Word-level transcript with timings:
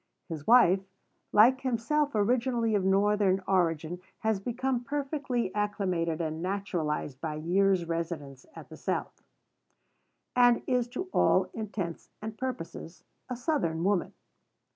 His 0.29 0.47
wife, 0.47 0.79
like 1.31 1.61
himself 1.61 2.13
originally 2.15 2.73
of 2.73 2.83
Northern 2.83 3.43
origin, 3.47 4.01
has 4.21 4.39
become 4.39 4.83
perfectly 4.83 5.53
acclimated 5.53 6.19
and 6.19 6.41
naturalized 6.41 7.21
by 7.21 7.35
years' 7.35 7.85
residence 7.85 8.47
at 8.55 8.69
the 8.69 8.77
South; 8.77 9.21
and 10.35 10.63
is 10.65 10.87
to 10.87 11.03
all 11.13 11.51
intents 11.53 12.09
and 12.19 12.35
purposes, 12.35 13.03
a 13.29 13.35
Southern 13.35 13.83
woman. 13.83 14.13